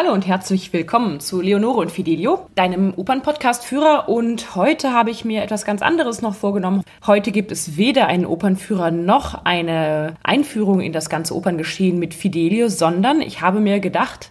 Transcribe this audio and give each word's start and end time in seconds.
Hallo 0.00 0.12
und 0.12 0.28
herzlich 0.28 0.72
willkommen 0.72 1.18
zu 1.18 1.40
Leonore 1.40 1.80
und 1.80 1.90
Fidelio, 1.90 2.46
deinem 2.54 2.94
Opernpodcast-Führer. 2.94 4.08
Und 4.08 4.54
heute 4.54 4.92
habe 4.92 5.10
ich 5.10 5.24
mir 5.24 5.42
etwas 5.42 5.64
ganz 5.64 5.82
anderes 5.82 6.22
noch 6.22 6.36
vorgenommen. 6.36 6.84
Heute 7.04 7.32
gibt 7.32 7.50
es 7.50 7.76
weder 7.76 8.06
einen 8.06 8.24
Opernführer 8.24 8.92
noch 8.92 9.44
eine 9.44 10.14
Einführung 10.22 10.80
in 10.80 10.92
das 10.92 11.10
ganze 11.10 11.34
Operngeschehen 11.34 11.98
mit 11.98 12.14
Fidelio, 12.14 12.68
sondern 12.68 13.20
ich 13.20 13.40
habe 13.40 13.58
mir 13.58 13.80
gedacht, 13.80 14.30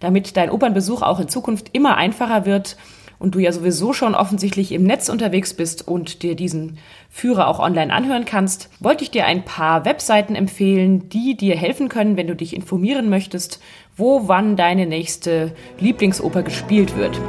damit 0.00 0.36
dein 0.36 0.50
Opernbesuch 0.50 1.02
auch 1.02 1.20
in 1.20 1.28
Zukunft 1.28 1.70
immer 1.72 1.96
einfacher 1.96 2.44
wird, 2.44 2.76
und 3.18 3.34
du 3.34 3.38
ja 3.38 3.52
sowieso 3.52 3.92
schon 3.92 4.14
offensichtlich 4.14 4.72
im 4.72 4.84
Netz 4.84 5.08
unterwegs 5.08 5.54
bist 5.54 5.86
und 5.86 6.22
dir 6.22 6.34
diesen 6.34 6.78
Führer 7.08 7.48
auch 7.48 7.58
online 7.58 7.92
anhören 7.92 8.24
kannst, 8.24 8.68
wollte 8.80 9.04
ich 9.04 9.10
dir 9.10 9.24
ein 9.24 9.44
paar 9.44 9.84
Webseiten 9.84 10.34
empfehlen, 10.34 11.08
die 11.08 11.36
dir 11.36 11.56
helfen 11.56 11.88
können, 11.88 12.16
wenn 12.16 12.26
du 12.26 12.36
dich 12.36 12.54
informieren 12.54 13.08
möchtest, 13.08 13.60
wo 13.96 14.26
wann 14.26 14.56
deine 14.56 14.86
nächste 14.86 15.52
Lieblingsoper 15.78 16.42
gespielt 16.42 16.96
wird. 16.96 17.20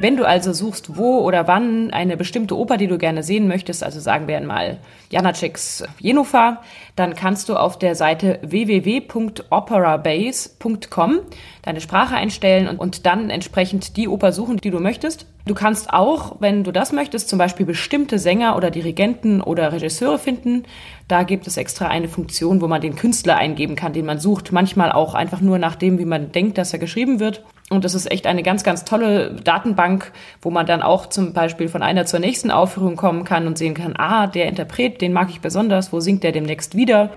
Wenn 0.00 0.16
du 0.16 0.26
also 0.26 0.52
suchst, 0.54 0.96
wo 0.96 1.18
oder 1.18 1.46
wann 1.46 1.90
eine 1.90 2.16
bestimmte 2.16 2.56
Oper, 2.56 2.78
die 2.78 2.86
du 2.86 2.96
gerne 2.96 3.22
sehen 3.22 3.48
möchtest, 3.48 3.84
also 3.84 4.00
sagen 4.00 4.28
wir 4.28 4.40
mal 4.40 4.78
Janaceks 5.10 5.84
Jenova, 5.98 6.62
dann 6.96 7.14
kannst 7.14 7.50
du 7.50 7.56
auf 7.56 7.78
der 7.78 7.94
Seite 7.94 8.38
www.operabase.com 8.40 11.18
deine 11.60 11.82
Sprache 11.82 12.14
einstellen 12.14 12.66
und, 12.66 12.78
und 12.78 13.04
dann 13.04 13.28
entsprechend 13.28 13.98
die 13.98 14.08
Oper 14.08 14.32
suchen, 14.32 14.56
die 14.56 14.70
du 14.70 14.80
möchtest. 14.80 15.26
Du 15.46 15.54
kannst 15.54 15.92
auch, 15.92 16.36
wenn 16.40 16.64
du 16.64 16.72
das 16.72 16.92
möchtest, 16.92 17.28
zum 17.28 17.38
Beispiel 17.38 17.66
bestimmte 17.66 18.18
Sänger 18.18 18.56
oder 18.56 18.70
Dirigenten 18.70 19.42
oder 19.42 19.70
Regisseure 19.70 20.18
finden. 20.18 20.62
Da 21.08 21.24
gibt 21.24 21.46
es 21.46 21.58
extra 21.58 21.88
eine 21.88 22.08
Funktion, 22.08 22.62
wo 22.62 22.68
man 22.68 22.80
den 22.80 22.94
Künstler 22.94 23.36
eingeben 23.36 23.76
kann, 23.76 23.92
den 23.92 24.06
man 24.06 24.18
sucht. 24.18 24.50
Manchmal 24.52 24.92
auch 24.92 25.12
einfach 25.12 25.42
nur 25.42 25.58
nach 25.58 25.74
dem, 25.74 25.98
wie 25.98 26.06
man 26.06 26.32
denkt, 26.32 26.56
dass 26.56 26.72
er 26.72 26.78
geschrieben 26.78 27.20
wird. 27.20 27.44
Und 27.72 27.84
das 27.84 27.94
ist 27.94 28.10
echt 28.10 28.26
eine 28.26 28.42
ganz, 28.42 28.64
ganz 28.64 28.84
tolle 28.84 29.32
Datenbank, 29.44 30.10
wo 30.42 30.50
man 30.50 30.66
dann 30.66 30.82
auch 30.82 31.06
zum 31.06 31.32
Beispiel 31.32 31.68
von 31.68 31.84
einer 31.84 32.04
zur 32.04 32.18
nächsten 32.18 32.50
Aufführung 32.50 32.96
kommen 32.96 33.22
kann 33.22 33.46
und 33.46 33.56
sehen 33.56 33.74
kann, 33.74 33.94
ah, 33.96 34.26
der 34.26 34.48
Interpret, 34.48 35.00
den 35.00 35.12
mag 35.12 35.30
ich 35.30 35.40
besonders, 35.40 35.92
wo 35.92 36.00
singt 36.00 36.24
der 36.24 36.32
demnächst 36.32 36.74
wieder? 36.74 37.10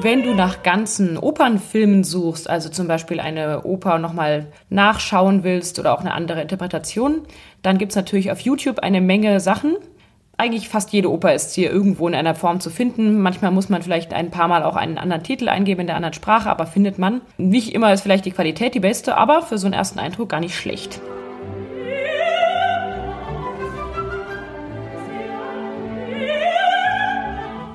Wenn 0.00 0.22
du 0.22 0.34
nach 0.34 0.62
ganzen 0.62 1.18
Opernfilmen 1.18 2.04
suchst, 2.04 2.48
also 2.48 2.70
zum 2.70 2.88
Beispiel 2.88 3.20
eine 3.20 3.64
Oper 3.64 3.98
nochmal 3.98 4.46
nachschauen 4.70 5.44
willst 5.44 5.78
oder 5.78 5.92
auch 5.92 6.00
eine 6.00 6.14
andere 6.14 6.40
Interpretation, 6.40 7.20
dann 7.60 7.76
gibt's 7.76 7.96
natürlich 7.96 8.32
auf 8.32 8.40
YouTube 8.40 8.78
eine 8.78 9.02
Menge 9.02 9.38
Sachen 9.40 9.76
eigentlich 10.42 10.68
fast 10.68 10.92
jede 10.92 11.08
Oper 11.08 11.32
ist 11.34 11.54
hier 11.54 11.70
irgendwo 11.70 12.08
in 12.08 12.16
einer 12.16 12.34
Form 12.34 12.58
zu 12.58 12.68
finden. 12.68 13.22
Manchmal 13.22 13.52
muss 13.52 13.68
man 13.68 13.80
vielleicht 13.80 14.12
ein 14.12 14.32
paar 14.32 14.48
Mal 14.48 14.64
auch 14.64 14.74
einen 14.74 14.98
anderen 14.98 15.22
Titel 15.22 15.48
eingeben 15.48 15.82
in 15.82 15.86
der 15.86 15.94
anderen 15.94 16.14
Sprache, 16.14 16.50
aber 16.50 16.66
findet 16.66 16.98
man. 16.98 17.20
Nicht 17.38 17.72
immer 17.72 17.92
ist 17.92 18.00
vielleicht 18.00 18.24
die 18.24 18.32
Qualität 18.32 18.74
die 18.74 18.80
beste, 18.80 19.16
aber 19.16 19.42
für 19.42 19.56
so 19.56 19.68
einen 19.68 19.74
ersten 19.74 20.00
Eindruck 20.00 20.30
gar 20.30 20.40
nicht 20.40 20.56
schlecht. 20.56 21.00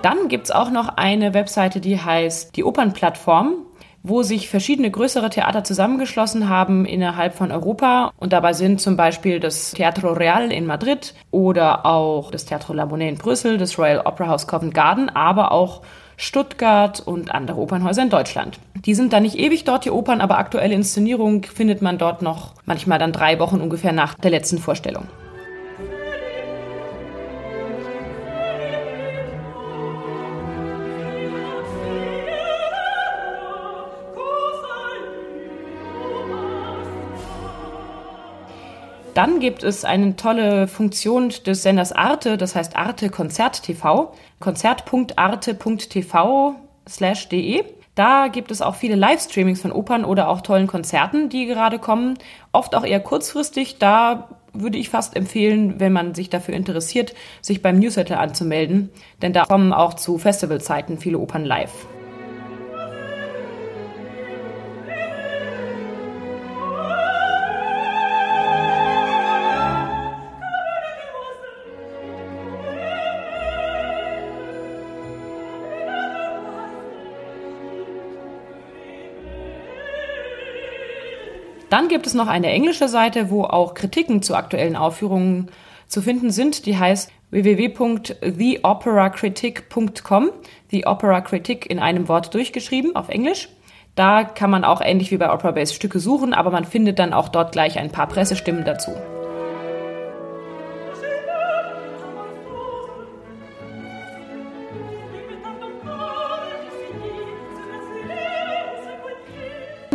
Dann 0.02 0.28
gibt 0.28 0.46
es 0.46 0.52
auch 0.52 0.70
noch 0.70 0.90
eine 0.98 1.34
Webseite, 1.34 1.80
die 1.80 2.02
heißt 2.02 2.54
die 2.58 2.66
Opernplattform 2.66 3.66
wo 4.03 4.24
sich 4.24 4.50
verschiedene 4.50 4.90
größere 4.90 5.30
Theater 5.30 5.63
zusammengeschlossen 5.63 6.50
haben 6.50 6.85
innerhalb 6.85 7.35
von 7.35 7.52
Europa. 7.52 8.12
Und 8.18 8.34
dabei 8.34 8.53
sind 8.53 8.81
zum 8.81 8.97
Beispiel 8.97 9.40
das 9.40 9.72
Teatro 9.72 10.13
Real 10.13 10.52
in 10.52 10.66
Madrid 10.66 11.13
oder 11.31 11.85
auch 11.85 12.31
das 12.31 12.46
Teatro 12.46 12.74
La 12.74 12.85
Monnaie 12.85 13.09
in 13.09 13.18
Brüssel, 13.18 13.58
das 13.58 13.78
Royal 13.78 14.02
Opera 14.06 14.28
House 14.28 14.47
Covent 14.47 14.74
Garden, 14.74 15.09
aber 15.09 15.52
auch 15.52 15.81
Stuttgart 16.18 17.00
und 17.00 17.31
andere 17.31 17.59
Opernhäuser 17.59 18.02
in 18.02 18.09
Deutschland. 18.09 18.59
Die 18.85 18.96
sind 18.96 19.13
dann 19.13 19.24
nicht 19.24 19.38
ewig 19.38 19.66
dort, 19.66 19.85
die 19.85 19.91
Opern, 19.91 20.19
aber 20.19 20.40
aktuelle 20.40 20.74
Inszenierung 20.74 21.44
findet 21.44 21.81
man 21.81 22.00
dort 22.00 22.24
noch 22.24 22.53
manchmal 22.66 22.97
dann 22.97 23.12
drei 23.12 23.40
Wochen 23.40 23.62
ungefähr 23.62 23.91
nach 23.91 24.16
der 24.16 24.31
letzten 24.31 24.58
Vorstellung. 24.58 25.06
Dann 39.17 39.39
gibt 39.39 39.63
es 39.63 39.83
eine 39.83 40.16
tolle 40.16 40.67
Funktion 40.67 41.33
des 41.44 41.63
Senders 41.63 41.91
Arte, 41.91 42.38
das 42.38 42.55
heißt 42.55 42.75
Arte 42.75 43.09
Konzert 43.09 43.63
TV, 43.63 44.13
konzert.arte.tv 44.39 46.55
slash 46.88 47.28
de. 47.28 47.63
Da 47.95 48.28
gibt 48.28 48.51
es 48.51 48.61
auch 48.61 48.75
viele 48.75 48.94
Livestreamings 48.94 49.59
von 49.59 49.72
Opern 49.72 50.05
oder 50.05 50.29
auch 50.29 50.41
tollen 50.41 50.67
Konzerten, 50.67 51.29
die 51.29 51.47
gerade 51.47 51.79
kommen. 51.79 52.19
Oft 52.51 52.75
auch 52.75 52.85
eher 52.85 53.00
kurzfristig. 53.00 53.79
Da 53.79 54.28
würde 54.53 54.78
ich 54.78 54.89
fast 54.89 55.16
empfehlen, 55.16 55.79
wenn 55.79 55.94
man 55.94 56.13
sich 56.13 56.29
dafür 56.29 56.53
interessiert, 56.53 57.16
sich 57.41 57.63
beim 57.63 57.79
Newsletter 57.79 58.19
anzumelden. 58.19 58.91
Denn 59.23 59.34
da 59.34 59.45
kommen 59.45 59.73
auch 59.73 59.95
zu 59.95 60.19
Festivalzeiten 60.19 60.99
viele 60.99 61.17
Opern 61.17 61.44
live. 61.44 61.88
Dann 81.69 81.89
gibt 81.89 82.07
es 82.07 82.13
noch 82.13 82.28
eine 82.28 82.47
englische 82.47 82.88
Seite, 82.88 83.29
wo 83.29 83.44
auch 83.44 83.73
Kritiken 83.73 84.22
zu 84.22 84.35
aktuellen 84.35 84.78
Aufführungen 84.78 85.50
zu 85.88 86.01
finden 86.01 86.31
sind. 86.31 86.66
Die 86.66 86.78
heißt 86.78 87.11
www.theoperacritic.com. 87.31 90.29
The 90.72 90.85
Opera 90.85 91.19
Critic 91.22 91.69
in 91.69 91.79
einem 91.79 92.07
Wort 92.07 92.33
durchgeschrieben 92.33 92.95
auf 92.95 93.09
Englisch. 93.09 93.50
Da 93.95 94.23
kann 94.23 94.50
man 94.51 94.63
auch 94.63 94.79
ähnlich 94.81 95.11
wie 95.11 95.17
bei 95.17 95.33
Opera 95.33 95.51
Base 95.51 95.73
Stücke 95.73 96.00
suchen, 96.00 96.33
aber 96.33 96.51
man 96.51 96.63
findet 96.66 97.00
dann 97.00 97.13
auch 97.13 97.29
dort 97.29 97.51
gleich 97.51 97.79
ein 97.79 97.91
paar 97.91 98.07
Pressestimmen 98.07 98.63
dazu. 98.63 98.91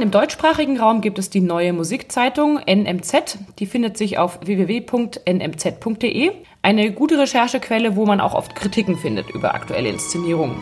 Im 0.02 0.10
deutschsprachigen 0.10 0.80
Raum 0.80 1.00
gibt 1.00 1.20
es 1.20 1.30
die 1.30 1.40
neue 1.40 1.72
Musikzeitung 1.72 2.58
NMZ. 2.66 3.38
Die 3.60 3.66
findet 3.66 3.96
sich 3.96 4.18
auf 4.18 4.40
www.nmz.de. 4.44 6.32
Eine 6.60 6.90
gute 6.90 7.20
Recherchequelle, 7.20 7.94
wo 7.94 8.04
man 8.04 8.20
auch 8.20 8.34
oft 8.34 8.56
Kritiken 8.56 8.96
findet 8.96 9.30
über 9.30 9.54
aktuelle 9.54 9.90
Inszenierungen. 9.90 10.56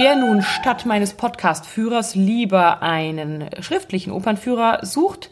Wer 0.00 0.14
nun 0.14 0.42
statt 0.42 0.86
meines 0.86 1.14
Podcast-Führers 1.14 2.14
lieber 2.14 2.82
einen 2.82 3.46
schriftlichen 3.58 4.12
Opernführer 4.12 4.86
sucht, 4.86 5.28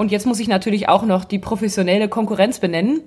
Und 0.00 0.10
jetzt 0.10 0.24
muss 0.24 0.40
ich 0.40 0.48
natürlich 0.48 0.88
auch 0.88 1.04
noch 1.04 1.26
die 1.26 1.38
professionelle 1.38 2.08
Konkurrenz 2.08 2.58
benennen, 2.58 3.02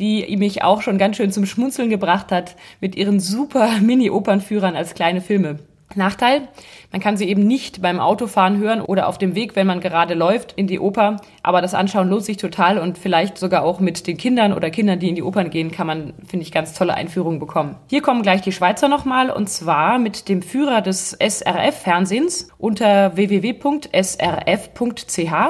die 0.00 0.36
mich 0.36 0.64
auch 0.64 0.82
schon 0.82 0.98
ganz 0.98 1.16
schön 1.16 1.30
zum 1.30 1.46
Schmunzeln 1.46 1.88
gebracht 1.88 2.32
hat 2.32 2.56
mit 2.80 2.96
ihren 2.96 3.20
super 3.20 3.78
Mini-Opernführern 3.80 4.74
als 4.74 4.94
kleine 4.94 5.20
Filme. 5.20 5.60
Nachteil, 5.94 6.48
man 6.92 7.00
kann 7.00 7.16
sie 7.16 7.28
eben 7.28 7.46
nicht 7.46 7.80
beim 7.80 8.00
Autofahren 8.00 8.58
hören 8.58 8.80
oder 8.82 9.08
auf 9.08 9.18
dem 9.18 9.34
Weg, 9.34 9.56
wenn 9.56 9.66
man 9.66 9.80
gerade 9.80 10.14
läuft 10.14 10.52
in 10.52 10.66
die 10.66 10.80
Oper. 10.80 11.16
Aber 11.42 11.62
das 11.62 11.74
Anschauen 11.74 12.08
lohnt 12.08 12.24
sich 12.24 12.36
total 12.36 12.78
und 12.78 12.98
vielleicht 12.98 13.38
sogar 13.38 13.62
auch 13.62 13.80
mit 13.80 14.06
den 14.06 14.16
Kindern 14.16 14.52
oder 14.52 14.70
Kindern, 14.70 14.98
die 14.98 15.08
in 15.08 15.14
die 15.14 15.22
Opern 15.22 15.50
gehen, 15.50 15.70
kann 15.70 15.86
man, 15.86 16.12
finde 16.26 16.44
ich, 16.44 16.52
ganz 16.52 16.74
tolle 16.74 16.94
Einführungen 16.94 17.38
bekommen. 17.38 17.76
Hier 17.88 18.02
kommen 18.02 18.22
gleich 18.22 18.42
die 18.42 18.52
Schweizer 18.52 18.88
nochmal 18.88 19.30
und 19.30 19.48
zwar 19.48 19.98
mit 19.98 20.28
dem 20.28 20.42
Führer 20.42 20.82
des 20.82 21.16
SRF-Fernsehens 21.18 22.48
unter 22.58 23.16
www.srf.ch 23.16 23.94